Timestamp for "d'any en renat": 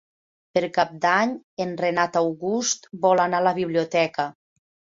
1.03-2.19